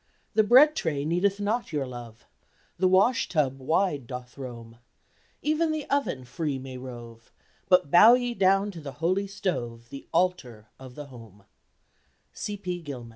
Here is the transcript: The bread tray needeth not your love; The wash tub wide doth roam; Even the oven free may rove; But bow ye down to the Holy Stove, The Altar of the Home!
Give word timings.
The 0.33 0.41
bread 0.43 0.75
tray 0.75 1.05
needeth 1.05 1.39
not 1.39 1.71
your 1.71 1.85
love; 1.85 2.25
The 2.79 2.87
wash 2.87 3.29
tub 3.29 3.59
wide 3.59 4.07
doth 4.07 4.35
roam; 4.35 4.79
Even 5.43 5.71
the 5.71 5.85
oven 5.91 6.25
free 6.25 6.57
may 6.57 6.75
rove; 6.75 7.31
But 7.69 7.91
bow 7.91 8.15
ye 8.15 8.33
down 8.33 8.71
to 8.71 8.81
the 8.81 8.93
Holy 8.93 9.27
Stove, 9.27 9.89
The 9.91 10.07
Altar 10.11 10.69
of 10.79 10.95
the 10.95 11.05
Home! 11.13 11.43